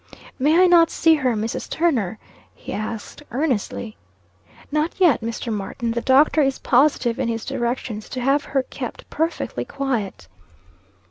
[0.39, 1.69] "May I not see her, Mrs.
[1.69, 2.17] Turner?"
[2.55, 3.97] he asked, earnestly.
[4.71, 5.53] "Not yet, Mr.
[5.53, 10.27] Martin, The doctor is positive in his directions to have her kept perfectly quiet."